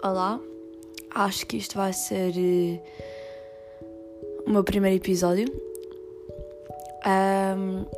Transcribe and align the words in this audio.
Olá, 0.00 0.40
acho 1.12 1.44
que 1.44 1.56
isto 1.56 1.76
vai 1.76 1.92
ser 1.92 2.32
uh, 2.32 2.80
o 4.46 4.50
meu 4.50 4.62
primeiro 4.62 4.96
episódio. 4.96 5.46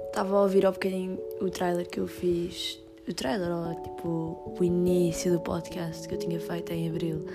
Estava 0.09 0.35
um, 0.35 0.39
a 0.39 0.43
ouvir 0.43 0.65
ao 0.65 0.73
bocadinho 0.73 1.19
o 1.43 1.51
trailer 1.51 1.87
que 1.87 2.01
eu 2.01 2.07
fiz, 2.07 2.83
o 3.07 3.13
trailer, 3.13 3.51
ou 3.51 3.75
tipo 3.83 4.57
o 4.59 4.65
início 4.65 5.31
do 5.31 5.41
podcast 5.41 6.09
que 6.09 6.15
eu 6.15 6.19
tinha 6.19 6.41
feito 6.41 6.73
em 6.73 6.89
abril. 6.89 7.27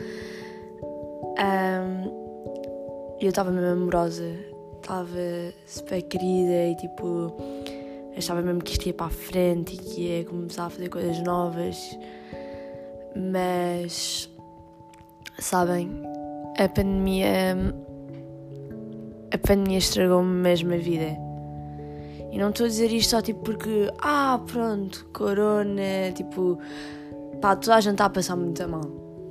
Um, 1.38 3.18
eu 3.22 3.30
estava 3.30 3.52
mesmo 3.52 3.70
amorosa, 3.70 4.34
estava 4.78 5.54
super 5.68 6.02
querida 6.02 6.70
e 6.72 6.76
tipo 6.78 7.38
achava 8.18 8.42
mesmo 8.42 8.64
que 8.64 8.72
isto 8.72 8.88
ia 8.88 8.94
para 8.96 9.06
a 9.06 9.12
frente 9.12 9.76
e 9.76 9.78
que 9.78 10.02
ia 10.02 10.26
começar 10.26 10.66
a 10.66 10.70
fazer 10.72 10.90
coisas 10.90 11.20
novas, 11.22 11.78
mas 13.16 14.28
sabem, 15.40 15.90
a 16.58 16.70
pandemia. 16.70 17.56
A 19.34 19.38
pandemia 19.38 19.78
estragou-me 19.78 20.32
mesmo 20.32 20.74
a 20.74 20.78
vida. 20.78 21.18
E 22.32 22.38
não 22.38 22.50
estou 22.50 22.66
a 22.66 22.70
dizer 22.70 22.92
isto 22.92 23.12
só 23.12 23.22
tipo 23.22 23.42
porque, 23.42 23.90
ah, 24.00 24.40
pronto, 24.46 25.06
corona, 25.14 26.12
tipo, 26.14 26.60
pá, 27.42 27.56
toda 27.56 27.76
a 27.76 27.82
gente 27.82 27.94
está 27.94 28.06
a 28.06 28.10
passar 28.10 28.36
muito 28.36 28.68
mal. 28.68 28.82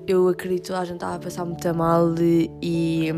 Eu 0.07 0.29
acredito 0.29 0.63
que 0.63 0.69
toda 0.69 0.81
a 0.81 0.85
gente 0.85 0.97
está 0.97 1.15
a 1.15 1.19
passar 1.19 1.45
muito 1.45 1.75
mal 1.75 2.15
e, 2.19 2.51
e 2.63 3.09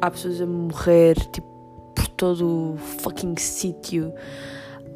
há 0.00 0.10
pessoas 0.10 0.40
a 0.40 0.46
morrer, 0.46 1.14
tipo, 1.32 1.48
por 1.94 2.08
todo 2.08 2.74
o 2.74 2.76
fucking 2.76 3.36
sítio. 3.36 4.12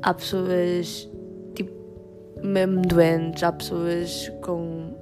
Há 0.03 0.15
pessoas, 0.15 1.11
tipo, 1.55 1.73
mesmo 2.43 2.83
doentes, 2.83 3.43
há 3.43 3.53
pessoas 3.53 4.31
com 4.43 4.95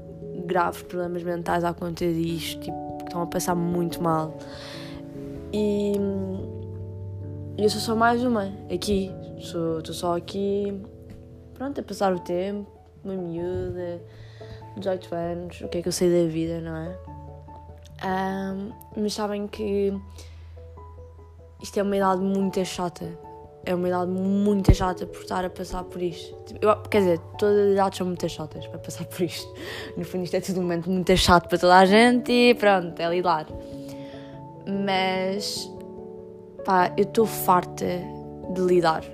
graves 0.42 0.82
problemas 0.82 1.22
mentais 1.22 1.64
à 1.64 1.72
conta 1.72 2.04
disto, 2.06 2.60
tipo, 2.60 2.98
que 2.98 3.04
estão 3.04 3.22
a 3.22 3.26
passar 3.26 3.54
muito 3.54 4.02
mal. 4.02 4.36
E 5.52 5.92
eu 7.58 7.68
sou 7.68 7.80
só 7.80 7.94
mais 7.94 8.24
uma 8.24 8.52
aqui, 8.72 9.10
estou 9.36 9.94
só 9.94 10.16
aqui, 10.16 10.80
pronto, 11.54 11.80
a 11.80 11.82
passar 11.84 12.12
o 12.14 12.20
tempo, 12.20 12.70
uma 13.04 13.14
miúda, 13.14 14.02
18 14.76 15.14
anos, 15.14 15.60
o 15.60 15.68
que 15.68 15.78
é 15.78 15.82
que 15.82 15.88
eu 15.88 15.92
sei 15.92 16.10
da 16.10 16.30
vida, 16.30 16.60
não 16.60 16.76
é? 16.76 16.98
Um, 18.04 18.72
mas 18.96 19.14
sabem 19.14 19.46
que 19.46 19.92
isto 21.62 21.78
é 21.78 21.82
uma 21.82 21.96
idade 21.96 22.20
muito 22.20 22.64
chata 22.64 23.06
é 23.64 23.74
uma 23.74 23.88
idade 23.88 24.10
muito 24.10 24.74
chata 24.74 25.06
por 25.06 25.20
estar 25.20 25.44
a 25.44 25.50
passar 25.50 25.84
por 25.84 26.02
isto. 26.02 26.34
Tipo, 26.44 26.66
eu, 26.66 26.76
quer 26.82 26.98
dizer, 26.98 27.18
todas 27.38 27.58
as 27.58 27.72
idades 27.72 27.98
são 27.98 28.06
muito 28.06 28.28
chatas 28.28 28.66
para 28.66 28.78
passar 28.78 29.04
por 29.04 29.22
isto. 29.22 29.52
No 29.96 30.04
fundo, 30.04 30.24
isto 30.24 30.36
é 30.36 30.40
tudo 30.40 30.60
um 30.60 30.62
momento 30.62 30.90
muito 30.90 31.16
chato 31.16 31.48
para 31.48 31.58
toda 31.58 31.76
a 31.76 31.84
gente 31.84 32.32
e 32.32 32.54
pronto, 32.54 32.98
é 32.98 33.08
lidar. 33.08 33.46
Mas, 34.86 35.70
pá, 36.64 36.92
eu 36.96 37.04
estou 37.04 37.26
farta 37.26 38.00
de 38.54 38.60
lidar. 38.60 39.04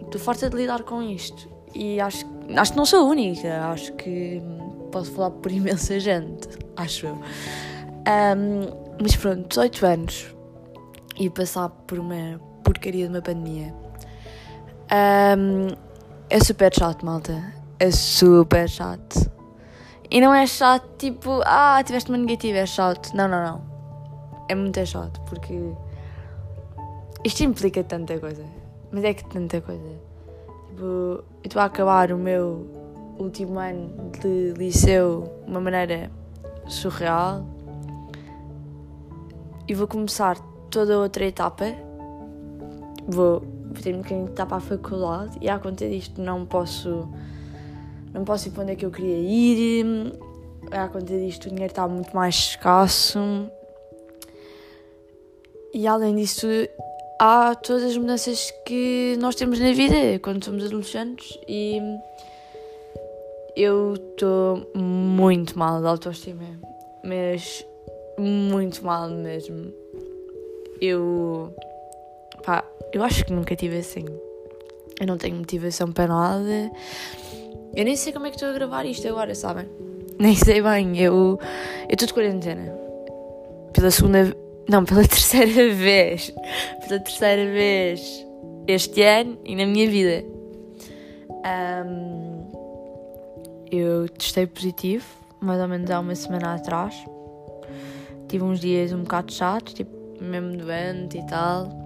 Estou 0.00 0.20
farta 0.20 0.48
de 0.48 0.56
lidar 0.56 0.82
com 0.82 1.02
isto. 1.02 1.48
E 1.74 2.00
acho, 2.00 2.26
acho 2.56 2.72
que 2.72 2.78
não 2.78 2.84
sou 2.84 3.08
única. 3.08 3.66
Acho 3.66 3.92
que 3.94 4.42
posso 4.90 5.12
falar 5.12 5.30
por 5.30 5.50
imensa 5.52 5.98
gente. 6.00 6.48
Acho 6.76 7.06
eu. 7.06 7.14
Um, 7.14 8.92
mas 9.00 9.14
pronto, 9.16 9.48
18 9.48 9.86
anos 9.86 10.34
e 11.18 11.30
passar 11.30 11.68
por 11.68 11.98
uma 11.98 12.40
porcaria 12.64 13.06
de 13.06 13.12
uma 13.12 13.22
pandemia 13.22 13.81
um, 14.90 15.68
é 16.28 16.40
super 16.40 16.74
chato, 16.74 17.04
malta. 17.04 17.54
É 17.78 17.90
super 17.90 18.68
chato. 18.68 19.30
E 20.10 20.20
não 20.20 20.34
é 20.34 20.46
chato 20.46 20.86
tipo, 20.98 21.40
ah, 21.44 21.82
tiveste 21.84 22.10
uma 22.10 22.18
negativa, 22.18 22.58
é 22.58 22.66
chato. 22.66 23.14
Não, 23.14 23.28
não, 23.28 23.44
não. 23.44 23.62
É 24.48 24.54
muito 24.54 24.84
chato 24.84 25.20
porque 25.22 25.54
isto 27.24 27.42
implica 27.42 27.82
tanta 27.82 28.18
coisa. 28.18 28.44
Mas 28.90 29.04
é 29.04 29.14
que 29.14 29.24
tanta 29.24 29.60
coisa. 29.60 29.88
Tipo, 30.68 30.84
eu 30.84 31.24
estou 31.44 31.62
a 31.62 31.66
acabar 31.66 32.12
o 32.12 32.18
meu 32.18 32.66
último 33.18 33.58
ano 33.58 34.10
de 34.20 34.52
liceu 34.56 35.32
de 35.44 35.50
uma 35.50 35.60
maneira 35.60 36.10
surreal 36.66 37.44
e 39.68 39.74
vou 39.74 39.86
começar 39.86 40.38
toda 40.70 40.98
outra 40.98 41.24
etapa. 41.24 41.64
Vou 43.06 43.42
ter-me 43.82 44.02
que 44.02 44.14
estar 44.14 44.46
para 44.46 44.58
a 44.58 44.60
faculdade 44.60 45.38
e 45.40 45.48
à 45.48 45.58
conta 45.58 45.88
disto 45.88 46.20
não 46.20 46.46
posso 46.46 47.08
não 48.12 48.24
posso 48.24 48.48
ir 48.48 48.50
para 48.50 48.62
onde 48.62 48.72
é 48.72 48.76
que 48.76 48.84
eu 48.84 48.90
queria 48.90 49.18
ir. 49.18 50.14
À 50.70 50.88
conta 50.88 51.16
disto 51.18 51.46
o 51.46 51.48
dinheiro 51.48 51.72
está 51.72 51.88
muito 51.88 52.14
mais 52.14 52.34
escasso. 52.34 53.18
E 55.74 55.86
além 55.86 56.16
disso 56.16 56.46
há 57.18 57.54
todas 57.54 57.84
as 57.84 57.96
mudanças 57.96 58.52
que 58.66 59.16
nós 59.20 59.34
temos 59.34 59.58
na 59.58 59.72
vida 59.72 60.18
quando 60.20 60.44
somos 60.44 60.64
adolescentes. 60.64 61.38
E 61.48 61.80
eu 63.56 63.94
estou 63.94 64.70
muito 64.74 65.58
mal 65.58 65.80
de 65.80 65.86
autoestima 65.86 66.72
mas 67.02 67.66
muito 68.18 68.84
mal 68.84 69.08
mesmo. 69.10 69.72
Eu 70.80 71.54
Pá, 72.44 72.64
eu 72.92 73.02
acho 73.04 73.24
que 73.24 73.32
nunca 73.32 73.54
tive 73.54 73.78
assim. 73.78 74.04
Eu 75.00 75.06
não 75.06 75.16
tenho 75.16 75.36
motivação 75.36 75.92
para 75.92 76.08
nada. 76.08 76.70
Eu 77.74 77.84
nem 77.84 77.96
sei 77.96 78.12
como 78.12 78.26
é 78.26 78.30
que 78.30 78.36
estou 78.36 78.50
a 78.50 78.52
gravar 78.52 78.84
isto 78.84 79.06
agora, 79.08 79.34
sabem? 79.34 79.68
Nem 80.18 80.34
sei 80.34 80.60
bem. 80.60 80.98
Eu 80.98 81.38
estou 81.88 82.06
de 82.06 82.14
quarentena. 82.14 82.76
Pela 83.72 83.90
segunda. 83.90 84.36
Não, 84.68 84.84
pela 84.84 85.02
terceira 85.08 85.74
vez. 85.74 86.32
Pela 86.86 87.00
terceira 87.00 87.50
vez 87.50 88.26
este 88.66 89.02
ano 89.02 89.38
e 89.44 89.56
na 89.56 89.66
minha 89.66 89.88
vida. 89.88 90.24
Um, 91.86 92.42
eu 93.70 94.08
testei 94.08 94.46
positivo, 94.46 95.06
mais 95.40 95.60
ou 95.60 95.66
menos 95.66 95.90
há 95.90 95.98
uma 95.98 96.14
semana 96.14 96.54
atrás. 96.54 96.94
Tive 98.28 98.44
uns 98.44 98.60
dias 98.60 98.92
um 98.92 99.02
bocado 99.02 99.32
chatos, 99.32 99.74
tipo, 99.74 99.90
mesmo 100.20 100.56
doente 100.56 101.18
e 101.18 101.26
tal 101.26 101.81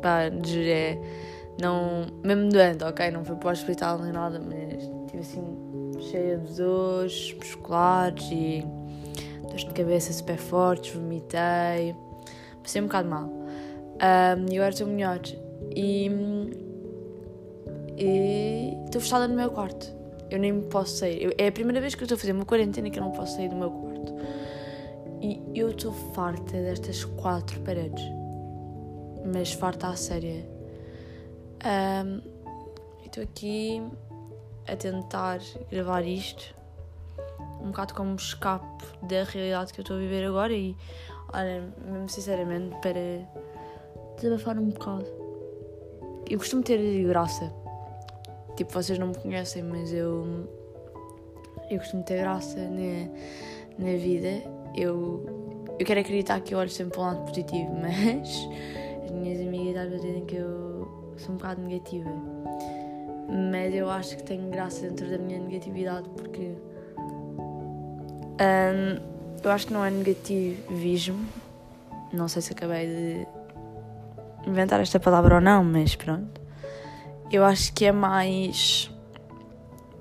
pá, 0.00 0.22
é, 0.24 0.98
não, 1.60 2.06
mesmo 2.24 2.48
doente, 2.48 2.82
ok, 2.84 3.10
não 3.10 3.24
fui 3.24 3.36
para 3.36 3.48
o 3.48 3.52
hospital 3.52 3.98
nem 3.98 4.12
nada, 4.12 4.40
mas 4.40 4.82
estive 4.82 5.18
assim 5.18 5.70
cheia 6.00 6.38
de 6.38 6.54
dores 6.54 7.34
musculares 7.34 8.28
e 8.32 8.64
dores 9.42 9.64
de 9.64 9.72
cabeça 9.72 10.12
super 10.12 10.38
fortes, 10.38 10.94
vomitei, 10.94 11.94
passei 12.62 12.80
um 12.80 12.86
bocado 12.86 13.08
mal. 13.08 13.24
Um, 13.24 14.50
e 14.50 14.56
agora 14.56 14.70
estou 14.70 14.86
melhor. 14.86 15.20
E, 15.76 16.10
e 17.98 18.78
estou 18.86 19.00
fechada 19.00 19.28
no 19.28 19.34
meu 19.34 19.50
quarto. 19.50 19.92
Eu 20.30 20.38
nem 20.38 20.62
posso 20.62 20.96
sair. 20.96 21.22
Eu, 21.22 21.32
é 21.36 21.48
a 21.48 21.52
primeira 21.52 21.80
vez 21.80 21.94
que 21.94 22.02
eu 22.02 22.06
estou 22.06 22.16
a 22.16 22.18
fazer 22.18 22.32
uma 22.32 22.46
quarentena 22.46 22.88
que 22.88 22.98
eu 22.98 23.02
não 23.02 23.10
posso 23.10 23.36
sair 23.36 23.48
do 23.48 23.56
meu 23.56 23.70
quarto. 23.70 24.14
E 25.20 25.42
eu 25.54 25.68
estou 25.70 25.92
farta 25.92 26.52
destas 26.52 27.04
quatro 27.04 27.60
paredes 27.60 28.19
mas 29.24 29.52
farta 29.52 29.88
à 29.88 29.96
séria. 29.96 30.48
Um, 31.64 32.20
estou 33.04 33.22
aqui 33.22 33.82
a 34.66 34.76
tentar 34.76 35.40
gravar 35.70 36.02
isto 36.02 36.54
um 37.62 37.68
bocado 37.68 37.94
como 37.94 38.16
escape 38.16 38.84
da 39.02 39.24
realidade 39.24 39.72
que 39.72 39.80
eu 39.80 39.82
estou 39.82 39.96
a 39.96 40.00
viver 40.00 40.24
agora 40.24 40.52
e 40.52 40.74
olha, 41.32 41.72
mesmo 41.84 42.08
sinceramente 42.08 42.74
para 42.80 43.28
desabafar 44.16 44.58
um 44.58 44.70
bocado. 44.70 45.06
Eu 46.28 46.38
costumo 46.38 46.62
ter 46.62 46.78
graça. 47.04 47.52
Tipo, 48.56 48.72
vocês 48.72 48.98
não 48.98 49.08
me 49.08 49.14
conhecem, 49.14 49.62
mas 49.62 49.92
eu 49.92 50.48
eu 51.70 51.78
costumo 51.78 52.02
ter 52.02 52.18
graça 52.18 52.58
na, 52.58 53.08
na 53.78 53.96
vida. 53.96 54.42
Eu, 54.74 55.66
eu 55.78 55.86
quero 55.86 56.00
acreditar 56.00 56.40
que 56.40 56.54
eu 56.54 56.58
olho 56.58 56.70
sempre 56.70 56.94
para 56.94 57.02
um 57.02 57.06
lado 57.06 57.24
positivo, 57.26 57.70
mas 57.80 58.48
as 59.10 59.16
minhas 59.16 59.40
amigas 59.40 59.76
às 59.76 59.88
vezes 59.90 60.06
dizem 60.06 60.24
que 60.24 60.36
eu 60.36 61.14
sou 61.16 61.34
um 61.34 61.36
bocado 61.36 61.60
negativa. 61.60 62.10
Mas 63.50 63.74
eu 63.74 63.90
acho 63.90 64.16
que 64.16 64.22
tenho 64.22 64.48
graça 64.50 64.82
dentro 64.88 65.08
da 65.08 65.18
minha 65.18 65.38
negatividade 65.38 66.08
porque. 66.10 66.54
Um, 68.40 69.10
eu 69.42 69.50
acho 69.50 69.66
que 69.66 69.72
não 69.72 69.84
é 69.84 69.90
negativismo. 69.90 71.26
Não 72.12 72.28
sei 72.28 72.42
se 72.42 72.52
acabei 72.52 72.86
de 72.86 73.26
inventar 74.48 74.80
esta 74.80 74.98
palavra 74.98 75.36
ou 75.36 75.40
não, 75.40 75.62
mas 75.64 75.94
pronto. 75.94 76.40
Eu 77.30 77.44
acho 77.44 77.72
que 77.72 77.84
é 77.84 77.92
mais 77.92 78.90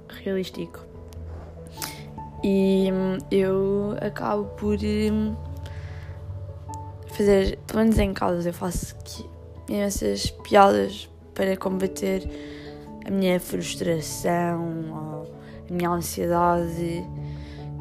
realístico. 0.08 0.86
E 2.44 2.90
hum, 2.92 3.18
eu 3.30 3.96
acabo 4.02 4.46
por 4.56 4.78
hum, 4.78 5.36
fazer, 7.20 7.60
pelo 7.68 7.80
menos 7.80 8.00
em 8.00 8.14
casa, 8.14 8.48
eu 8.48 8.54
faço 8.54 8.96
imensas 9.68 10.32
piadas 10.32 11.10
para 11.34 11.58
combater 11.58 12.24
a 13.06 13.12
minha 13.12 13.38
frustração, 13.42 15.28
a 15.70 15.74
minha 15.74 15.90
ansiedade, 15.90 17.06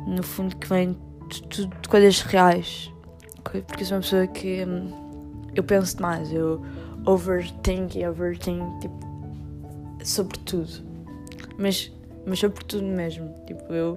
no 0.08 0.24
fundo 0.24 0.56
que 0.56 0.68
vem 0.68 0.96
de, 1.28 1.42
de, 1.42 1.66
de 1.66 1.88
coisas 1.88 2.20
reais. 2.22 2.92
Porque 3.44 3.84
sou 3.84 3.96
uma 3.96 4.02
pessoa 4.02 4.26
que 4.26 4.64
hum, 4.64 4.90
eu 5.54 5.62
penso 5.62 5.96
demais, 5.96 6.32
eu 6.32 6.60
overthink 7.06 7.96
e 7.96 8.06
overthink 8.06 8.80
tipo, 8.80 8.98
sobre 10.02 10.36
tudo. 10.40 10.84
Mas, 11.56 11.92
mas 12.26 12.40
sobre 12.40 12.64
tudo 12.64 12.84
mesmo. 12.84 13.32
Tipo, 13.46 13.72
eu 13.72 13.96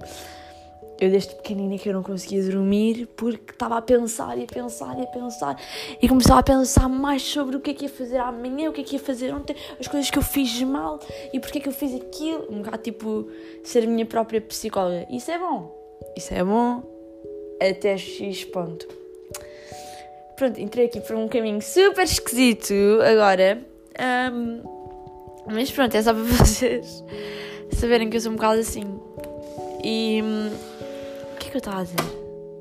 eu 1.02 1.10
desde 1.10 1.34
pequenina 1.34 1.76
que 1.76 1.88
eu 1.88 1.92
não 1.92 2.02
conseguia 2.02 2.44
dormir 2.44 3.08
porque 3.16 3.50
estava 3.50 3.76
a 3.76 3.82
pensar 3.82 4.38
e 4.38 4.44
a 4.44 4.46
pensar 4.46 4.96
e 4.96 5.02
a 5.02 5.06
pensar 5.06 5.60
e 6.00 6.08
começava 6.08 6.38
a 6.38 6.42
pensar 6.44 6.88
mais 6.88 7.22
sobre 7.22 7.56
o 7.56 7.60
que 7.60 7.72
é 7.72 7.74
que 7.74 7.86
ia 7.86 7.88
fazer 7.88 8.18
amanhã, 8.18 8.70
o 8.70 8.72
que 8.72 8.82
é 8.82 8.84
que 8.84 8.94
ia 8.94 9.00
fazer 9.00 9.34
ontem, 9.34 9.56
as 9.80 9.88
coisas 9.88 10.08
que 10.08 10.16
eu 10.16 10.22
fiz 10.22 10.62
mal 10.62 11.00
e 11.32 11.40
porque 11.40 11.58
é 11.58 11.60
que 11.60 11.68
eu 11.68 11.72
fiz 11.72 11.92
aquilo. 11.92 12.46
Um 12.48 12.62
bocado 12.62 12.84
tipo 12.84 13.28
ser 13.64 13.82
a 13.82 13.86
minha 13.88 14.06
própria 14.06 14.40
psicóloga. 14.40 15.04
Isso 15.10 15.28
é 15.32 15.38
bom. 15.40 15.76
Isso 16.16 16.32
é 16.32 16.44
bom 16.44 16.84
até 17.60 17.98
X 17.98 18.44
ponto. 18.44 18.86
Pronto, 20.36 20.60
entrei 20.60 20.86
aqui 20.86 21.00
por 21.00 21.16
um 21.16 21.26
caminho 21.26 21.60
super 21.60 22.04
esquisito 22.04 22.74
agora. 23.02 23.60
Um, 24.32 24.62
mas 25.46 25.68
pronto, 25.72 25.96
é 25.96 26.02
só 26.02 26.14
para 26.14 26.22
vocês 26.22 27.02
saberem 27.72 28.08
que 28.08 28.18
eu 28.18 28.20
sou 28.20 28.30
um 28.30 28.36
bocado 28.36 28.60
assim. 28.60 28.84
E 29.82 30.22
que 31.52 31.58
eu 31.58 31.60
estava 31.60 31.80
a 31.80 31.84
dizer? 31.84 31.96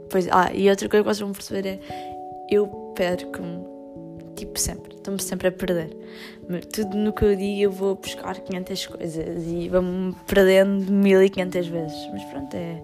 Pois, 0.10 0.28
ah, 0.30 0.52
e 0.54 0.70
outra 0.70 0.90
coisa 0.90 1.04
que 1.04 1.08
vocês 1.08 1.20
vão 1.20 1.32
perceber 1.32 1.66
é 1.66 1.80
eu 2.50 2.68
perco-me, 2.94 3.66
tipo 4.36 4.60
sempre, 4.60 4.96
estou-me 4.96 5.22
sempre 5.22 5.48
a 5.48 5.52
perder. 5.52 5.96
Tudo 6.74 6.98
no 6.98 7.14
que 7.14 7.24
eu 7.24 7.36
digo 7.36 7.62
eu 7.62 7.72
vou 7.72 7.96
buscar 7.96 8.38
500 8.38 8.88
coisas 8.88 9.48
e 9.48 9.70
vou-me 9.70 10.14
perdendo 10.28 10.92
1500 10.92 11.68
vezes. 11.68 12.10
Mas 12.12 12.24
pronto, 12.26 12.54
é, 12.54 12.84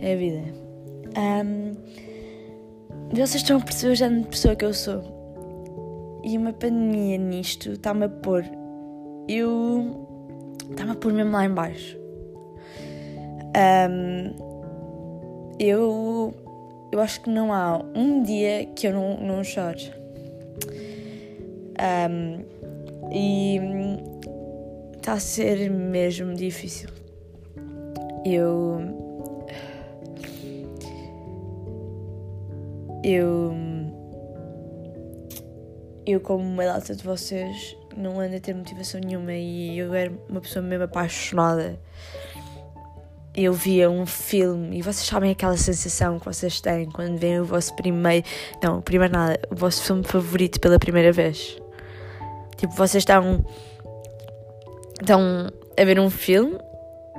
é 0.00 0.12
a 0.14 0.16
vida. 0.16 0.42
Um, 1.44 1.74
vocês 3.10 3.34
estão 3.34 3.58
a 3.58 3.60
perceber 3.60 3.92
o 3.92 3.96
género 3.96 4.22
de 4.22 4.28
pessoa 4.28 4.56
que 4.56 4.64
eu 4.64 4.72
sou. 4.72 5.02
E 6.24 6.38
uma 6.38 6.54
pandemia 6.54 7.18
nisto 7.18 7.72
está-me 7.72 8.06
a 8.06 8.08
pôr. 8.08 8.42
Eu. 9.28 10.56
está-me 10.70 10.92
a 10.92 10.94
pôr 10.94 11.12
mesmo 11.12 11.32
lá 11.32 11.44
embaixo. 11.44 11.98
Um, 13.54 14.51
eu, 15.62 16.34
eu 16.90 17.00
acho 17.00 17.20
que 17.20 17.30
não 17.30 17.52
há 17.52 17.80
um 17.94 18.20
dia 18.24 18.66
que 18.74 18.88
eu 18.88 18.92
não, 18.92 19.16
não 19.18 19.44
chore. 19.44 19.92
Um, 22.10 22.44
e 23.12 23.60
está 24.96 25.12
a 25.12 25.20
ser 25.20 25.70
mesmo 25.70 26.34
difícil. 26.34 26.88
Eu. 28.24 28.80
Eu. 33.04 33.54
Eu, 36.04 36.20
como 36.20 36.42
uma 36.42 36.64
data 36.64 36.96
de 36.96 37.04
vocês, 37.04 37.76
não 37.96 38.18
ando 38.18 38.34
a 38.34 38.40
ter 38.40 38.52
motivação 38.52 39.00
nenhuma 39.00 39.32
e 39.32 39.78
eu 39.78 39.94
era 39.94 40.12
uma 40.28 40.40
pessoa 40.40 40.60
mesmo 40.60 40.84
apaixonada 40.84 41.78
eu 43.34 43.52
via 43.52 43.90
um 43.90 44.04
filme 44.04 44.78
e 44.78 44.82
vocês 44.82 45.06
sabem 45.06 45.30
aquela 45.30 45.56
sensação 45.56 46.18
que 46.18 46.26
vocês 46.26 46.60
têm 46.60 46.86
quando 46.90 47.16
veem 47.18 47.40
o 47.40 47.44
vosso 47.44 47.74
primeiro. 47.74 48.26
Não, 48.62 48.82
primeiro 48.82 49.12
nada, 49.12 49.40
o 49.50 49.54
vosso 49.54 49.82
filme 49.82 50.04
favorito 50.04 50.60
pela 50.60 50.78
primeira 50.78 51.12
vez. 51.12 51.58
Tipo, 52.56 52.74
vocês 52.74 53.02
estão. 53.02 53.44
estão 55.00 55.50
a 55.78 55.84
ver 55.84 55.98
um 55.98 56.10
filme 56.10 56.58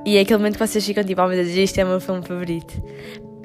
e 0.06 0.18
é 0.18 0.22
aquele 0.22 0.38
momento 0.38 0.54
que 0.54 0.68
vocês 0.68 0.86
ficam 0.86 1.04
tipo, 1.04 1.22
oh 1.22 1.28
meu 1.28 1.44
Deus, 1.44 1.50
isto 1.50 1.80
é 1.80 1.84
o 1.84 1.88
meu 1.88 2.00
filme 2.00 2.22
favorito. 2.22 2.74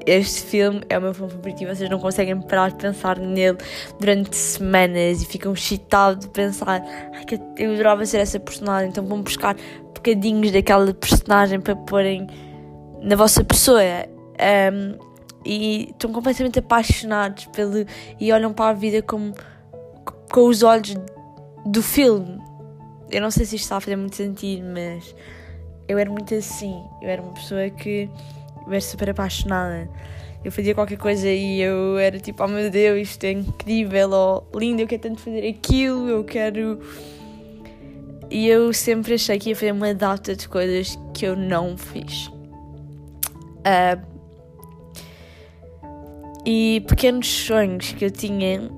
Este 0.06 0.42
filme 0.42 0.80
é 0.88 0.98
o 0.98 1.02
meu 1.02 1.14
filme 1.14 1.30
favorito 1.30 1.62
e 1.62 1.66
vocês 1.66 1.88
não 1.88 1.98
conseguem 1.98 2.40
parar 2.40 2.70
de 2.70 2.76
pensar 2.76 3.18
nele 3.18 3.58
durante 3.98 4.36
semanas 4.36 5.22
e 5.22 5.26
ficam 5.26 5.52
excitados 5.52 6.26
de 6.26 6.32
pensar 6.32 6.82
ai, 7.14 7.24
que 7.24 7.40
eu 7.56 7.72
adorava 7.72 8.04
ser 8.04 8.18
essa 8.18 8.38
personagem, 8.38 8.90
então 8.90 9.04
vão 9.06 9.22
buscar 9.22 9.56
bocadinhos 9.94 10.52
daquela 10.52 10.92
personagem 10.94 11.60
para 11.60 11.76
porem 11.76 12.26
na 13.02 13.16
vossa 13.16 13.44
pessoa 13.44 13.82
um, 14.72 14.98
e 15.44 15.90
estão 15.90 16.12
completamente 16.12 16.58
apaixonados 16.58 17.46
pelo 17.46 17.86
e 18.20 18.32
olham 18.32 18.52
para 18.52 18.70
a 18.70 18.72
vida 18.72 19.02
como 19.02 19.34
com 20.30 20.46
os 20.46 20.62
olhos 20.62 20.94
do 21.64 21.82
filme. 21.82 22.38
Eu 23.10 23.22
não 23.22 23.30
sei 23.30 23.46
se 23.46 23.56
isto 23.56 23.64
está 23.64 23.76
a 23.76 23.80
fazer 23.80 23.96
muito 23.96 24.16
sentido, 24.16 24.66
mas 24.72 25.14
eu 25.86 25.98
era 25.98 26.10
muito 26.10 26.34
assim. 26.34 26.82
Eu 27.00 27.08
era 27.08 27.22
uma 27.22 27.32
pessoa 27.32 27.70
que 27.70 28.10
eu 28.66 28.72
era 28.72 28.80
super 28.80 29.10
apaixonada. 29.10 29.88
Eu 30.44 30.52
fazia 30.52 30.74
qualquer 30.74 30.98
coisa 30.98 31.28
e 31.28 31.60
eu 31.60 31.98
era 31.98 32.18
tipo, 32.20 32.44
oh 32.44 32.48
meu 32.48 32.70
Deus, 32.70 33.08
isto 33.08 33.24
é 33.24 33.32
incrível, 33.32 34.10
ou 34.10 34.48
lindo, 34.54 34.82
eu 34.82 34.86
quero 34.86 35.02
tanto 35.02 35.20
fazer 35.20 35.48
aquilo, 35.48 36.08
eu 36.08 36.24
quero. 36.24 36.78
E 38.30 38.46
eu 38.46 38.72
sempre 38.72 39.14
achei 39.14 39.38
que 39.38 39.48
ia 39.48 39.56
fazer 39.56 39.72
uma 39.72 39.94
data 39.94 40.36
de 40.36 40.46
coisas 40.46 40.98
que 41.14 41.26
eu 41.26 41.34
não 41.34 41.76
fiz. 41.76 42.30
Uh, 43.68 44.18
e 46.46 46.82
pequenos 46.88 47.28
sonhos 47.28 47.92
que 47.92 48.06
eu 48.06 48.10
tinha. 48.10 48.70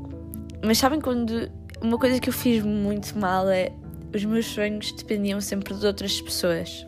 Mas 0.65 0.79
sabem 0.79 1.01
quando. 1.01 1.51
Uma 1.81 1.99
coisa 1.99 2.19
que 2.19 2.29
eu 2.29 2.33
fiz 2.33 2.63
muito 2.65 3.17
mal 3.17 3.49
é. 3.49 3.73
Os 4.13 4.25
meus 4.25 4.47
sonhos 4.47 4.91
dependiam 4.93 5.41
sempre 5.41 5.73
de 5.73 5.87
outras 5.87 6.21
pessoas. 6.21 6.85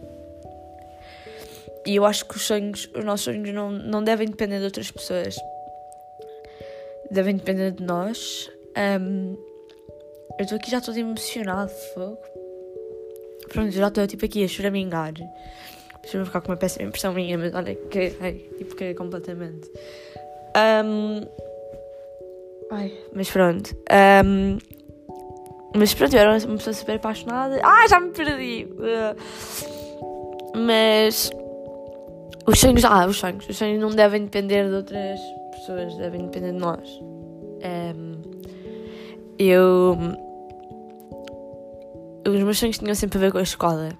E 1.87 1.94
eu 1.94 2.04
acho 2.04 2.26
que 2.26 2.37
os 2.37 2.43
sonhos, 2.43 2.90
os 2.96 3.04
nossos 3.04 3.25
sonhos 3.25 3.54
não, 3.54 3.70
não 3.70 4.02
devem 4.02 4.28
depender 4.28 4.58
de 4.58 4.64
outras 4.64 4.90
pessoas. 4.90 5.37
Devem 7.10 7.37
depender 7.37 7.70
de 7.70 7.84
nós. 7.84 8.50
Um, 9.00 9.37
eu 10.38 10.43
estou 10.43 10.56
aqui 10.56 10.70
já 10.70 10.81
todo 10.81 10.96
emocionado, 10.96 11.70
fogo. 11.94 12.19
Pronto, 13.49 13.70
já 13.70 13.88
estou 13.88 14.06
tipo 14.06 14.25
aqui 14.25 14.44
a 14.44 14.49
choramingar. 14.49 15.12
Deixa-me 16.02 16.25
ficar 16.25 16.40
com 16.40 16.50
uma 16.50 16.56
péssima 16.56 16.88
impressão 16.88 17.12
minha, 17.12 17.38
mas 17.38 17.54
olha, 17.54 17.78
ai, 18.20 18.32
tipo, 18.58 18.75
que 18.75 18.94
completamente. 18.94 19.70
Um, 20.84 21.20
ai, 22.70 22.93
mas 23.14 23.31
pronto. 23.31 23.75
Um, 24.25 24.58
mas 25.75 25.94
pronto, 25.94 26.14
eu 26.14 26.20
era 26.20 26.31
uma 26.46 26.56
pessoa 26.56 26.75
super 26.75 26.96
apaixonada. 26.96 27.60
Ah, 27.62 27.87
já 27.88 28.00
me 28.00 28.10
perdi! 28.10 28.68
Uh, 28.73 29.16
mas 30.59 31.30
os 32.47 32.59
sonhos, 32.59 32.85
ah, 32.85 33.06
os 33.06 33.16
sonhos. 33.16 33.49
Os 33.49 33.56
sonhos 33.56 33.80
não 33.80 33.90
devem 33.90 34.25
depender 34.25 34.68
de 34.68 34.75
outras 34.75 35.21
pessoas, 35.52 35.94
devem 35.97 36.26
depender 36.26 36.52
de 36.52 36.59
nós. 36.59 37.00
Um, 37.62 38.21
eu. 39.38 39.97
Os 42.26 42.42
meus 42.42 42.59
sonhos 42.59 42.78
tinham 42.78 42.94
sempre 42.94 43.18
a 43.18 43.21
ver 43.21 43.32
com 43.32 43.38
a 43.38 43.42
escola. 43.42 43.90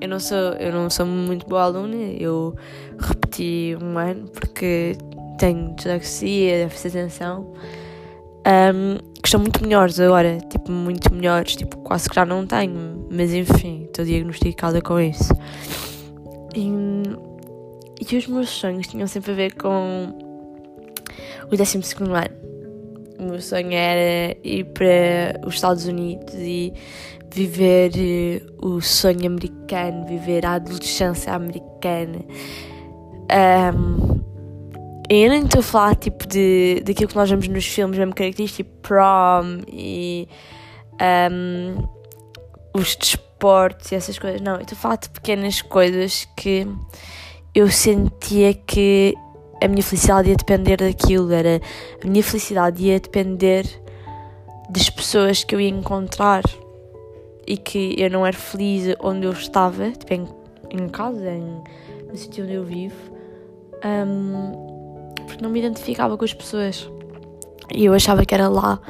Eu 0.00 0.08
não 0.08 0.20
sou, 0.20 0.52
eu 0.54 0.72
não 0.72 0.90
sou 0.90 1.06
muito 1.06 1.46
boa 1.46 1.62
aluna, 1.62 1.96
eu 2.18 2.54
repeti 2.98 3.76
um 3.80 3.96
ano 3.98 4.28
porque 4.28 4.96
tenho 5.38 5.74
dislexia, 5.74 6.64
déficit 6.64 6.92
de 6.92 6.98
atenção, 6.98 7.52
um, 8.46 8.98
que 9.20 9.28
estão 9.28 9.40
muito 9.40 9.62
melhores 9.62 9.98
agora, 9.98 10.38
tipo, 10.50 10.70
muito 10.70 11.12
melhores, 11.12 11.56
tipo, 11.56 11.78
quase 11.78 12.08
que 12.08 12.14
já 12.14 12.24
não 12.24 12.46
tenho, 12.46 13.08
mas 13.10 13.32
enfim, 13.32 13.84
estou 13.84 14.04
diagnosticada 14.04 14.80
com 14.82 15.00
isso. 15.00 15.32
E, 16.54 16.70
e 18.00 18.16
os 18.16 18.26
meus 18.26 18.50
sonhos 18.50 18.86
tinham 18.86 19.06
sempre 19.06 19.32
a 19.32 19.34
ver 19.34 19.54
com 19.54 20.14
o 21.50 21.56
12 21.56 21.78
ano. 22.00 22.44
O 23.18 23.22
meu 23.30 23.40
sonho 23.40 23.72
era 23.72 24.36
ir 24.42 24.64
para 24.64 25.40
os 25.46 25.54
Estados 25.54 25.86
Unidos 25.86 26.34
e 26.34 26.74
viver 27.34 27.90
eh, 27.96 28.46
o 28.62 28.80
sonho 28.80 29.26
americano, 29.26 30.06
viver 30.06 30.46
a 30.46 30.54
adolescência 30.54 31.34
americana. 31.34 32.24
Um, 33.74 34.22
eu 35.10 35.28
nem 35.28 35.44
estou 35.44 35.58
a 35.58 35.62
falar 35.62 35.96
tipo 35.96 36.26
de, 36.28 36.80
daquilo 36.84 37.08
que 37.08 37.16
nós 37.16 37.28
vemos 37.28 37.48
nos 37.48 37.66
filmes, 37.66 37.98
mesmo 37.98 38.14
características, 38.14 38.68
tipo 38.68 38.88
prom 38.88 39.62
e 39.68 40.28
um, 41.32 41.88
os 42.72 42.94
desportos 42.94 43.90
e 43.90 43.96
essas 43.96 44.16
coisas. 44.16 44.40
Não, 44.40 44.54
eu 44.54 44.62
estou 44.62 44.78
a 44.78 44.80
falar 44.80 44.96
de 44.96 45.10
pequenas 45.10 45.60
coisas 45.60 46.28
que 46.36 46.66
eu 47.52 47.68
sentia 47.68 48.54
que 48.54 49.12
a 49.60 49.66
minha 49.66 49.82
felicidade 49.82 50.30
ia 50.30 50.36
depender 50.36 50.76
daquilo, 50.76 51.32
era 51.32 51.60
a 52.02 52.06
minha 52.06 52.22
felicidade 52.22 52.84
ia 52.84 53.00
depender 53.00 53.66
das 54.70 54.88
pessoas 54.88 55.42
que 55.42 55.54
eu 55.54 55.60
ia 55.60 55.68
encontrar 55.68 56.42
e 57.46 57.56
que 57.56 57.94
eu 57.98 58.10
não 58.10 58.26
era 58.26 58.36
feliz 58.36 58.94
onde 59.00 59.26
eu 59.26 59.32
estava, 59.32 59.90
tipo 59.90 60.12
em, 60.12 60.26
em 60.70 60.88
casa, 60.88 61.30
em, 61.30 61.62
no 62.08 62.16
sítio 62.16 62.44
onde 62.44 62.54
eu 62.54 62.64
vivo, 62.64 62.96
um, 63.84 65.12
porque 65.26 65.42
não 65.42 65.50
me 65.50 65.58
identificava 65.58 66.16
com 66.16 66.24
as 66.24 66.34
pessoas. 66.34 66.90
E 67.74 67.84
eu 67.84 67.94
achava 67.94 68.24
que 68.24 68.34
era 68.34 68.48
lá 68.48 68.80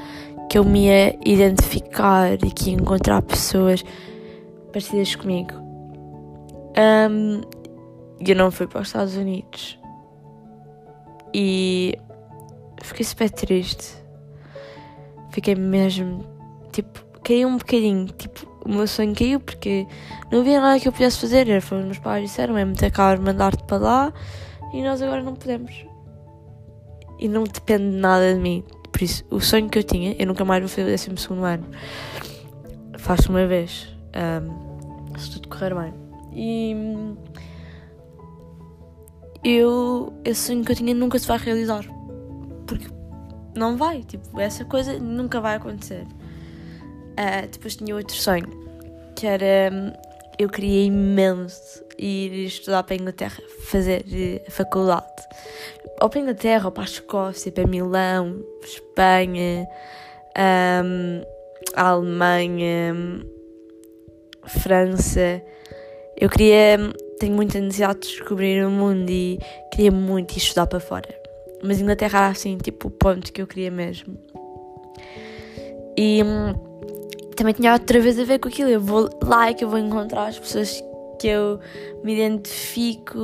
que 0.48 0.58
eu 0.58 0.64
me 0.64 0.86
ia 0.86 1.18
identificar 1.24 2.32
e 2.34 2.50
que 2.50 2.70
ia 2.70 2.76
encontrar 2.76 3.22
pessoas 3.22 3.84
parecidas 4.72 5.14
comigo. 5.14 5.52
Um, 6.76 7.40
eu 8.20 8.36
não 8.36 8.50
fui 8.50 8.66
para 8.66 8.80
os 8.80 8.88
Estados 8.88 9.16
Unidos. 9.16 9.78
E 11.32 11.98
fiquei 12.82 13.04
super 13.04 13.30
triste. 13.30 13.94
Fiquei 15.30 15.54
mesmo, 15.54 16.24
tipo, 16.70 17.04
caiu 17.24 17.48
um 17.48 17.56
bocadinho. 17.56 18.06
Tipo, 18.06 18.46
o 18.64 18.68
meu 18.68 18.86
sonho 18.86 19.14
caiu 19.14 19.40
porque 19.40 19.86
não 20.30 20.40
havia 20.40 20.60
nada 20.60 20.78
que 20.78 20.86
eu 20.86 20.92
pudesse 20.92 21.18
fazer. 21.18 21.48
Era, 21.48 21.58
os 21.58 21.70
meus 21.70 21.98
pais 21.98 22.22
disseram: 22.22 22.56
é 22.56 22.64
muito 22.64 22.92
caro 22.92 23.20
mandar-te 23.20 23.64
para 23.64 23.78
lá 23.78 24.12
e 24.72 24.82
nós 24.82 25.02
agora 25.02 25.22
não 25.22 25.34
podemos. 25.34 25.86
E 27.18 27.28
não 27.28 27.44
depende 27.44 27.84
nada 27.84 28.34
de 28.34 28.40
mim. 28.40 28.64
Por 28.92 29.02
isso, 29.02 29.24
o 29.30 29.40
sonho 29.40 29.68
que 29.68 29.78
eu 29.78 29.82
tinha, 29.82 30.14
eu 30.18 30.26
nunca 30.26 30.44
mais 30.44 30.60
vou 30.60 30.68
fazer 30.68 30.82
o 30.82 31.14
12 31.14 31.28
ano. 31.42 31.66
Faço 32.98 33.30
uma 33.30 33.46
vez. 33.46 33.88
Um, 34.14 35.18
se 35.18 35.30
tudo 35.32 35.48
correr 35.48 35.74
bem. 35.74 35.94
E 36.32 36.76
eu, 39.44 40.12
esse 40.24 40.46
sonho 40.46 40.64
que 40.64 40.72
eu 40.72 40.76
tinha 40.76 40.94
nunca 40.94 41.18
se 41.18 41.26
vai 41.26 41.38
realizar. 41.38 41.84
Porque 42.66 42.86
não 43.54 43.76
vai, 43.76 44.02
tipo, 44.02 44.40
essa 44.40 44.64
coisa 44.64 44.98
nunca 44.98 45.40
vai 45.40 45.56
acontecer. 45.56 46.06
Uh, 47.14 47.46
depois 47.50 47.76
tinha 47.76 47.94
outro 47.94 48.16
sonho, 48.16 48.48
que 49.14 49.26
era. 49.26 49.70
Eu 50.38 50.48
queria 50.48 50.86
imenso 50.86 51.84
ir 51.96 52.46
estudar 52.46 52.82
para 52.82 52.94
a 52.94 52.98
Inglaterra, 52.98 53.40
fazer 53.66 54.04
a 54.46 54.50
faculdade. 54.50 55.06
Ou 56.00 56.08
para 56.08 56.18
a 56.18 56.22
Inglaterra, 56.22 56.66
ou 56.66 56.72
para 56.72 56.82
a 56.82 56.86
Escócia, 56.86 57.52
para 57.52 57.66
Milão, 57.66 58.44
Espanha, 58.62 59.66
um, 60.84 61.22
Alemanha, 61.74 62.94
França. 64.46 65.42
Eu 66.16 66.28
queria. 66.28 66.78
Tenho 67.18 67.34
muita 67.34 67.60
necessidade 67.60 68.00
de 68.00 68.08
descobrir 68.08 68.66
o 68.66 68.70
mundo 68.70 69.08
e 69.08 69.38
queria 69.70 69.92
muito 69.92 70.34
ir 70.34 70.38
estudar 70.38 70.66
para 70.66 70.80
fora. 70.80 71.08
Mas 71.62 71.80
Inglaterra 71.80 72.18
era 72.18 72.28
assim, 72.28 72.58
tipo, 72.58 72.88
o 72.88 72.90
ponto 72.90 73.32
que 73.32 73.40
eu 73.40 73.46
queria 73.46 73.70
mesmo. 73.70 74.18
E 75.96 76.22
hum, 76.22 76.52
também 77.34 77.54
tinha 77.54 77.72
outra 77.72 78.00
vez 78.00 78.18
a 78.18 78.24
ver 78.24 78.38
com 78.38 78.48
aquilo. 78.48 78.70
Eu 78.70 78.80
vou 78.80 79.10
lá 79.22 79.48
é 79.48 79.54
que 79.54 79.64
eu 79.64 79.68
vou 79.68 79.78
encontrar 79.78 80.26
as 80.26 80.38
pessoas 80.38 80.82
que 81.18 81.28
eu 81.28 81.58
me 82.02 82.14
identifico, 82.14 83.18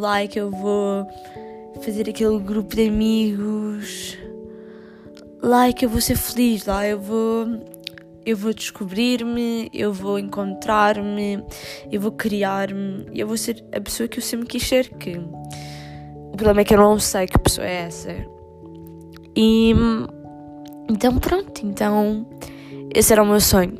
lá 0.00 0.22
é 0.22 0.26
que 0.26 0.38
eu 0.38 0.50
vou 0.50 1.06
fazer 1.80 2.08
aquele 2.08 2.38
grupo 2.38 2.74
de 2.74 2.88
amigos, 2.88 4.18
lá 5.42 5.68
é 5.68 5.72
que 5.72 5.84
eu 5.84 5.88
vou 5.88 6.00
ser 6.00 6.16
feliz, 6.16 6.66
lá 6.66 6.86
eu 6.86 6.98
vou 6.98 7.46
eu 8.26 8.36
vou 8.36 8.52
descobrir-me, 8.52 9.70
eu 9.72 9.92
vou 9.92 10.18
encontrar-me, 10.18 11.44
eu 11.92 12.00
vou 12.00 12.10
criar-me, 12.10 13.06
eu 13.14 13.24
vou 13.24 13.36
ser 13.36 13.64
a 13.72 13.80
pessoa 13.80 14.08
que 14.08 14.18
eu 14.18 14.22
sempre 14.22 14.48
quis 14.48 14.66
ser. 14.66 14.88
Que 14.90 15.16
o 15.16 16.32
problema 16.36 16.62
é 16.62 16.64
que 16.64 16.74
eu 16.74 16.78
não 16.78 16.98
sei 16.98 17.26
que 17.26 17.38
pessoa 17.38 17.64
é 17.64 17.84
essa. 17.84 18.10
E 19.36 19.72
então 20.90 21.18
pronto, 21.18 21.64
então 21.64 22.26
esse 22.94 23.12
era 23.12 23.22
o 23.22 23.26
meu 23.26 23.40
sonho. 23.40 23.78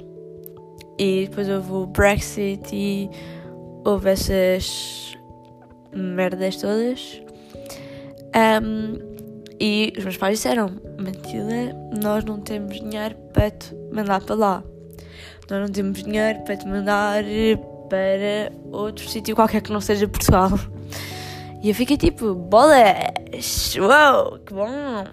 E 0.98 1.26
depois 1.28 1.48
houve 1.48 1.72
o 1.72 1.86
Brexit 1.86 2.68
e 2.72 3.10
houve 3.84 4.10
essas 4.10 5.16
merdas 5.92 6.56
todas. 6.56 7.22
Um, 8.34 8.98
e 9.60 9.92
os 9.96 10.04
meus 10.04 10.16
pais 10.16 10.38
disseram: 10.38 10.70
Matilda, 10.98 11.74
nós 12.02 12.24
não 12.24 12.40
temos 12.40 12.80
dinheiro 12.80 13.16
para 13.32 13.50
te 13.50 13.74
mandar 13.92 14.20
para 14.22 14.34
lá. 14.34 14.64
Nós 15.50 15.60
não 15.60 15.68
temos 15.68 16.02
dinheiro 16.02 16.40
para 16.40 16.56
te 16.56 16.66
mandar 16.66 17.24
para 17.88 18.52
outro 18.72 19.08
sítio 19.08 19.36
qualquer 19.36 19.62
que 19.62 19.72
não 19.72 19.80
seja 19.80 20.08
Portugal. 20.08 20.50
E 21.62 21.70
eu 21.70 21.74
fiquei 21.74 21.96
tipo: 21.96 22.34
bolas! 22.34 23.74
Uou, 23.76 24.38
que 24.40 24.52
bom! 24.52 25.04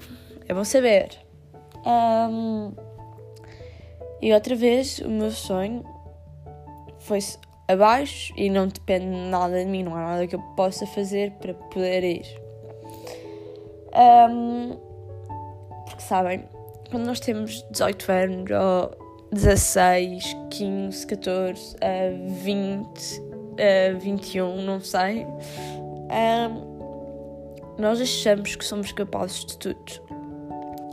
É 0.47 0.53
bom 0.53 0.63
saber. 0.63 1.09
Um, 1.85 2.73
e 4.24 4.34
outra 4.34 4.56
vez, 4.56 5.00
o 5.00 5.10
meu 5.10 5.32
sonho 5.32 5.84
foi-se 7.00 7.38
abaixo 7.68 8.34
e 8.38 8.50
não 8.50 8.70
depende 8.70 9.06
nada 9.06 9.60
de 9.60 9.70
mim, 9.70 9.84
não 9.84 9.94
há 9.94 10.12
nada 10.12 10.25
que 10.25 10.34
eu 10.34 10.39
possa 10.56 10.88
fazer 10.88 11.32
para 11.42 11.53
poder 11.53 12.06
ir. 12.06 12.42
Um, 13.94 14.77
porque 15.84 16.01
sabem, 16.01 16.46
quando 16.89 17.06
nós 17.06 17.20
temos 17.20 17.65
18 17.72 18.12
anos 18.13 18.51
ou 18.51 19.27
16, 19.34 20.38
15, 20.51 21.06
14, 21.06 21.75
uh, 21.75 22.30
20, 22.30 23.20
uh, 23.20 24.00
21, 24.00 24.62
não 24.62 24.80
sei, 24.80 25.25
um, 25.25 26.74
nós 27.77 28.00
achamos 28.00 28.56
que 28.56 28.63
somos 28.63 28.94
capazes 28.94 29.44
de 29.44 29.58
tudo. 29.58 30.01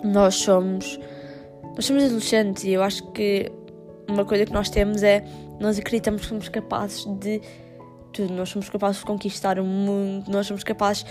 Nós 0.03 0.35
somos. 0.35 0.99
Nós 1.75 1.87
somos 1.87 2.05
adolescentes 2.05 2.65
e 2.65 2.71
eu 2.71 2.83
acho 2.83 3.07
que 3.13 3.51
uma 4.09 4.25
coisa 4.25 4.45
que 4.45 4.53
nós 4.53 4.69
temos 4.69 5.03
é. 5.03 5.25
Nós 5.59 5.79
acreditamos 5.79 6.23
que 6.23 6.29
somos 6.29 6.49
capazes 6.49 7.05
de 7.19 7.41
tudo. 8.13 8.33
Nós 8.33 8.49
somos 8.49 8.69
capazes 8.69 9.01
de 9.01 9.07
conquistar 9.07 9.59
o 9.59 9.65
mundo, 9.65 10.31
nós 10.31 10.47
somos 10.47 10.65
capazes 10.65 11.05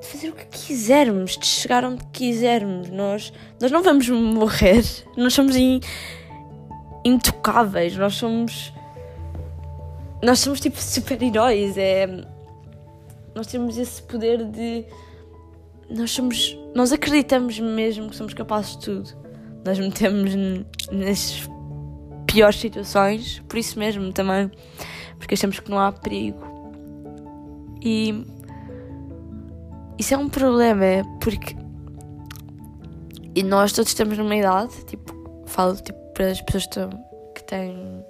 de 0.00 0.06
fazer 0.06 0.30
o 0.30 0.32
que 0.32 0.46
quisermos, 0.46 1.36
de 1.36 1.46
chegar 1.46 1.84
onde 1.84 2.04
quisermos. 2.06 2.88
Nós, 2.90 3.32
nós 3.60 3.70
não 3.70 3.82
vamos 3.82 4.08
morrer, 4.08 4.82
nós 5.16 5.34
somos 5.34 5.56
in, 5.56 5.80
intocáveis, 7.04 7.96
nós 7.96 8.14
somos. 8.14 8.72
Nós 10.22 10.38
somos 10.40 10.60
tipo 10.60 10.78
super-heróis. 10.78 11.76
É, 11.78 12.06
nós 13.34 13.46
temos 13.46 13.78
esse 13.78 14.02
poder 14.02 14.44
de. 14.44 14.84
Nós 15.88 16.10
somos. 16.10 16.56
Nós 16.74 16.92
acreditamos 16.92 17.58
mesmo 17.58 18.10
que 18.10 18.16
somos 18.16 18.34
capazes 18.34 18.76
de 18.76 18.84
tudo. 18.84 19.10
Nós 19.64 19.78
metemos 19.78 20.32
nas 20.90 21.48
piores 22.26 22.60
situações, 22.60 23.40
por 23.48 23.58
isso 23.58 23.78
mesmo 23.78 24.12
também, 24.12 24.50
porque 25.18 25.34
achamos 25.34 25.58
que 25.58 25.70
não 25.70 25.78
há 25.78 25.92
perigo. 25.92 26.40
E 27.82 28.24
isso 29.98 30.14
é 30.14 30.16
um 30.16 30.28
problema, 30.28 30.84
é 30.84 31.02
porque. 31.20 31.56
E 33.34 33.42
nós 33.42 33.72
todos 33.72 33.90
estamos 33.90 34.16
numa 34.16 34.34
idade, 34.34 34.84
tipo, 34.86 35.12
falo 35.46 35.76
tipo, 35.76 35.98
para 36.14 36.28
as 36.28 36.40
pessoas 36.40 36.66
que 37.34 37.44
têm. 37.44 38.04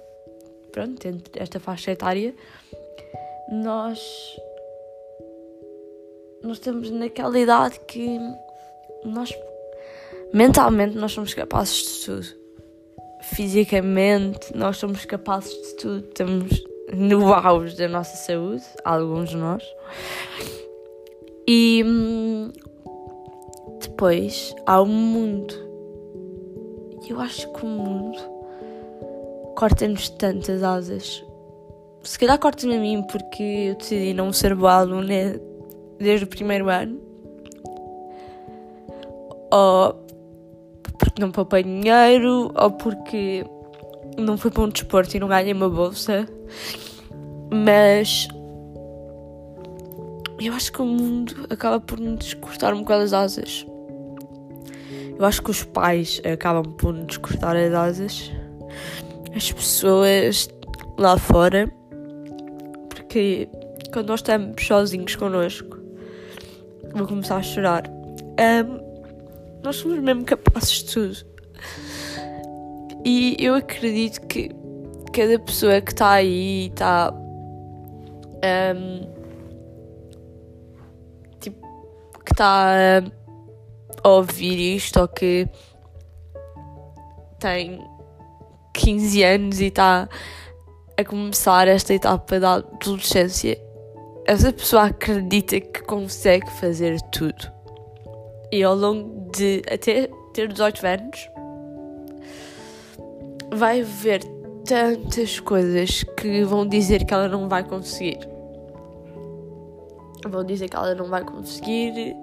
Pronto, 0.71 1.05
esta 1.35 1.59
faixa 1.59 1.91
etária, 1.91 2.33
nós. 3.51 3.99
Nós 6.43 6.53
estamos 6.53 6.89
naquela 6.89 7.37
idade 7.37 7.79
que 7.87 8.19
nós. 9.05 9.33
Mentalmente, 10.33 10.97
nós 10.97 11.11
somos 11.11 11.33
capazes 11.33 11.75
de 11.75 12.05
tudo. 12.05 12.27
Fisicamente, 13.21 14.55
nós 14.55 14.77
somos 14.77 15.05
capazes 15.05 15.51
de 15.51 15.75
tudo. 15.75 16.07
Estamos 16.07 16.63
no 16.93 17.33
auge 17.33 17.75
da 17.77 17.87
nossa 17.87 18.15
saúde, 18.17 18.63
alguns 18.83 19.29
de 19.29 19.37
nós. 19.37 19.63
E 21.47 21.83
hum, 21.85 22.51
depois 23.81 24.53
há 24.65 24.81
o 24.81 24.85
mundo. 24.85 25.53
E 27.05 27.11
eu 27.11 27.19
acho 27.19 27.51
que 27.53 27.65
o 27.65 27.67
mundo 27.67 28.17
corta-nos 29.55 30.09
tantas 30.09 30.63
asas. 30.63 31.23
Se 32.03 32.17
calhar 32.17 32.39
corta-me 32.39 32.75
a 32.75 32.79
mim 32.79 33.03
porque 33.03 33.43
eu 33.43 33.75
decidi 33.75 34.13
não 34.13 34.33
ser 34.33 34.55
boa 34.55 34.79
aluna 34.79 35.39
desde 35.99 36.25
o 36.25 36.27
primeiro 36.27 36.69
ano. 36.69 37.10
Ou 39.51 40.05
porque 40.97 41.21
não 41.21 41.31
poupei 41.31 41.63
dinheiro, 41.63 42.51
ou 42.55 42.71
porque 42.71 43.43
não 44.17 44.37
fui 44.37 44.51
para 44.51 44.63
um 44.63 44.69
desporto 44.69 45.15
e 45.15 45.19
não 45.19 45.27
ganhei 45.27 45.53
uma 45.53 45.69
bolsa. 45.69 46.27
Mas 47.51 48.27
eu 50.39 50.53
acho 50.53 50.71
que 50.71 50.81
o 50.81 50.85
mundo 50.85 51.47
acaba 51.49 51.79
por 51.79 51.99
nos 51.99 52.33
cortar 52.35 52.73
um 52.73 52.79
bocado 52.79 53.03
as 53.03 53.13
asas. 53.13 53.65
Eu 55.17 55.25
acho 55.25 55.41
que 55.43 55.51
os 55.51 55.63
pais 55.63 56.21
acabam 56.31 56.73
por 56.73 56.93
nos 56.93 57.17
cortar 57.17 57.55
as 57.55 57.73
asas. 57.73 58.31
As 59.35 59.51
pessoas 59.51 60.49
lá 60.97 61.17
fora. 61.17 61.71
Porque 62.89 63.47
quando 63.93 64.07
nós 64.07 64.21
estamos 64.21 64.65
sozinhos 64.65 65.15
connosco, 65.15 65.77
vou 66.93 67.05
começar 67.05 67.37
a 67.37 67.43
chorar. 67.43 67.83
Um, 67.87 68.90
nós 69.63 69.75
somos 69.75 69.99
mesmo 69.99 70.23
capazes 70.23 70.83
de 70.83 70.85
tudo. 70.85 71.17
E 73.03 73.35
eu 73.39 73.55
acredito 73.55 74.25
que 74.27 74.49
cada 75.11 75.39
pessoa 75.39 75.81
que 75.81 75.91
está 75.91 76.11
aí 76.11 76.67
está. 76.67 77.13
Um, 78.43 79.11
que 81.39 82.31
está 82.31 83.01
a 84.03 84.09
ouvir 84.09 84.75
isto 84.75 84.99
ou 84.99 85.07
que 85.07 85.47
tem 87.39 87.83
15 88.73 89.23
anos 89.23 89.59
e 89.59 89.65
está 89.65 90.07
a 90.97 91.03
começar 91.03 91.67
esta 91.67 91.93
etapa 91.93 92.39
da 92.39 92.53
adolescência, 92.55 93.59
essa 94.25 94.53
pessoa 94.53 94.85
acredita 94.85 95.59
que 95.59 95.81
consegue 95.83 96.49
fazer 96.51 96.99
tudo. 97.11 97.60
E 98.51 98.63
ao 98.63 98.75
longo 98.75 99.29
de 99.31 99.61
até 99.71 100.09
ter 100.33 100.47
18 100.47 100.85
anos, 100.85 101.29
vai 103.53 103.81
ver 103.81 104.23
tantas 104.65 105.39
coisas 105.39 106.03
que 106.03 106.43
vão 106.43 106.67
dizer 106.67 107.05
que 107.05 107.13
ela 107.13 107.27
não 107.27 107.47
vai 107.47 107.63
conseguir. 107.63 108.19
Vão 110.27 110.43
dizer 110.43 110.69
que 110.69 110.75
ela 110.75 110.93
não 110.93 111.05
vai 111.05 111.23
conseguir, 111.23 112.15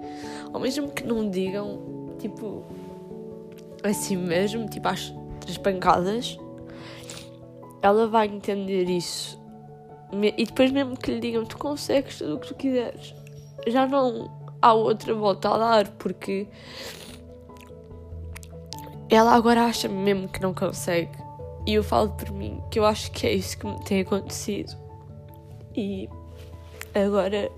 ou 0.53 0.59
mesmo 0.59 0.89
que 0.89 1.03
não 1.03 1.29
digam, 1.29 2.15
tipo, 2.17 2.63
assim 3.83 4.15
mesmo, 4.15 4.67
tipo 4.67 4.87
às 4.87 5.13
três 5.41 5.57
pancadas, 5.57 6.39
ela 7.81 8.07
vai 8.07 8.27
entender 8.27 8.89
isso. 8.89 9.39
E 10.37 10.45
depois, 10.45 10.71
mesmo 10.71 10.97
que 10.97 11.11
lhe 11.11 11.19
digam, 11.19 11.45
tu 11.45 11.57
consegues 11.57 12.17
tudo 12.17 12.35
o 12.35 12.39
que 12.39 12.47
tu 12.47 12.55
quiseres, 12.55 13.13
já 13.67 13.85
não 13.85 14.38
há 14.61 14.73
outra 14.73 15.13
volta 15.13 15.49
a 15.49 15.57
dar, 15.57 15.87
porque 15.91 16.47
ela 19.09 19.33
agora 19.33 19.65
acha 19.65 19.87
mesmo 19.87 20.27
que 20.27 20.41
não 20.41 20.53
consegue. 20.53 21.17
E 21.65 21.73
eu 21.73 21.83
falo 21.83 22.09
por 22.11 22.31
mim 22.31 22.61
que 22.71 22.79
eu 22.79 22.85
acho 22.85 23.11
que 23.11 23.27
é 23.27 23.33
isso 23.33 23.57
que 23.57 23.65
me 23.65 23.83
tem 23.83 24.01
acontecido. 24.01 24.75
E 25.75 26.09
agora 26.93 27.51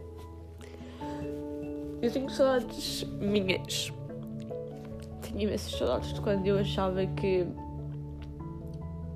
eu 2.02 2.12
tenho 2.12 2.30
saudades 2.30 3.04
minhas. 3.20 3.92
Tenho 5.22 5.42
imensas 5.42 5.72
saudades 5.72 6.14
de 6.14 6.22
quando 6.22 6.46
eu 6.48 6.58
achava 6.58 7.06
que 7.06 7.46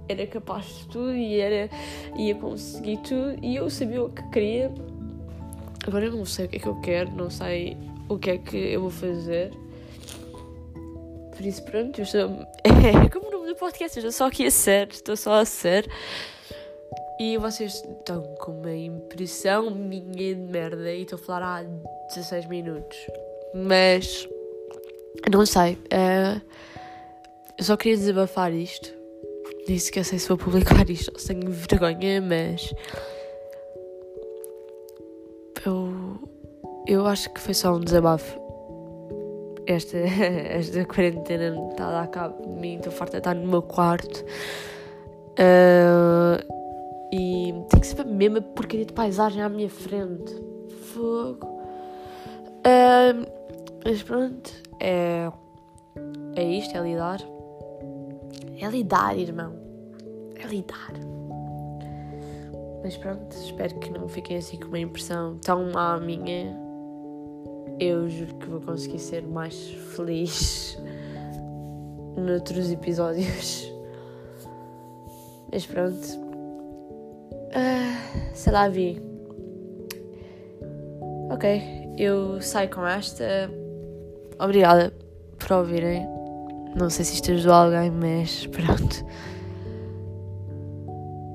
era 0.08 0.28
capaz 0.28 0.66
de 0.66 0.88
tudo 0.88 1.16
e 1.16 1.40
era, 1.40 1.70
ia 2.16 2.36
conseguir 2.36 2.98
tudo 2.98 3.38
e 3.42 3.56
eu 3.56 3.70
sabia 3.70 4.04
o 4.04 4.10
que 4.10 4.24
queria. 4.30 4.74
Agora 5.88 6.06
eu 6.06 6.12
não 6.12 6.26
sei 6.26 6.46
o 6.46 6.50
que 6.50 6.56
é 6.56 6.60
que 6.60 6.68
eu 6.68 6.82
quero, 6.82 7.12
não 7.12 7.30
sei 7.30 7.78
o 8.10 8.18
que 8.18 8.32
é 8.32 8.38
que 8.38 8.58
eu 8.58 8.82
vou 8.82 8.90
fazer. 8.90 9.52
Por 11.36 11.46
isso, 11.46 11.64
pronto, 11.64 12.00
eu 12.00 12.04
estou. 12.04 12.46
É 13.06 13.10
como 13.10 13.28
o 13.28 13.32
nome 13.32 13.48
do 13.48 13.56
podcast, 13.56 13.98
eu 13.98 14.02
estou 14.02 14.12
só 14.12 14.28
aqui 14.28 14.46
a 14.46 14.52
ser, 14.52 14.90
estou 14.92 15.16
só 15.16 15.34
a 15.36 15.46
ser. 15.46 15.90
E 17.20 17.38
vocês 17.38 17.76
estão 17.76 18.22
com 18.40 18.60
uma 18.60 18.74
impressão 18.74 19.70
minha 19.70 20.36
de 20.36 20.42
merda 20.42 20.92
e 20.92 21.04
estou 21.04 21.18
a 21.18 21.22
falar 21.22 21.60
há 21.60 21.64
16 22.08 22.48
minutos. 22.48 22.98
Mas. 23.54 24.28
Não 25.32 25.46
sei. 25.46 25.74
Uh, 25.74 26.42
eu 27.58 27.64
só 27.64 27.78
queria 27.78 27.98
desabafar 27.98 28.52
isto. 28.54 28.94
Nem 29.68 29.80
sequer 29.80 30.04
sei 30.04 30.20
se 30.20 30.28
vou 30.28 30.38
publicar 30.38 30.90
isto 30.90 31.12
tenho 31.26 31.50
vergonha, 31.52 32.22
mas. 32.22 32.74
Eu. 35.66 36.36
Eu 36.88 37.08
acho 37.08 37.34
que 37.34 37.42
foi 37.42 37.54
só 37.54 37.74
um 37.74 37.80
desabafo. 37.80 38.40
Esta, 39.66 39.98
esta 39.98 40.86
quarentena 40.86 41.70
está 41.72 41.88
a 41.88 41.92
dar 41.92 42.08
cabo 42.08 42.42
de 42.44 42.60
mim, 42.60 42.76
estou 42.76 42.92
farta 42.92 43.14
de 43.14 43.18
estar 43.18 43.34
no 43.34 43.48
meu 43.48 43.64
quarto. 43.64 44.24
Uh, 45.32 46.56
e 47.12 47.54
tem 47.70 47.80
que 47.80 47.88
ser 47.88 48.02
a 48.02 48.04
mesma 48.04 48.42
porcaria 48.42 48.86
de 48.86 48.94
paisagem 48.94 49.42
à 49.42 49.50
minha 49.50 49.70
frente. 49.70 50.32
Fogo. 50.94 51.48
Uh, 52.68 53.26
mas 53.84 54.04
pronto, 54.04 54.52
é, 54.80 55.32
é 56.36 56.44
isto, 56.44 56.78
é 56.78 56.82
lidar. 56.82 57.22
É 58.60 58.68
lidar, 58.68 59.18
irmão. 59.18 59.54
É 60.36 60.48
lidar. 60.48 61.15
Mas 62.86 62.96
pronto, 62.98 63.36
espero 63.36 63.80
que 63.80 63.90
não 63.90 64.08
fiquem 64.08 64.38
assim 64.38 64.58
com 64.58 64.68
uma 64.68 64.78
impressão 64.78 65.40
tão 65.40 65.72
má 65.72 66.00
minha. 66.00 66.56
Eu 67.80 68.08
juro 68.08 68.36
que 68.36 68.48
vou 68.48 68.62
conseguir 68.62 69.00
ser 69.00 69.24
mais 69.24 69.56
feliz 69.96 70.78
noutros 72.16 72.72
episódios. 72.72 73.74
Mas 75.52 75.66
pronto. 75.66 76.06
Uh, 77.56 78.36
sei 78.36 78.54
lá, 78.54 78.70
vi. 78.70 79.02
Ok, 81.32 81.96
eu 81.98 82.40
saio 82.40 82.70
com 82.70 82.86
esta. 82.86 83.50
Obrigada 84.40 84.94
por 85.40 85.54
ouvirem. 85.54 86.08
Não 86.76 86.92
sei 86.92 87.04
se 87.04 87.16
isto 87.16 87.32
ajudou 87.32 87.54
alguém, 87.56 87.90
mas 87.90 88.46
pronto. 88.46 89.04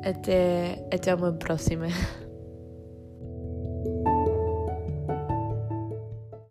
Até, 0.03 0.87
até 0.93 1.15
uma 1.15 1.33
próxima. 1.33 1.87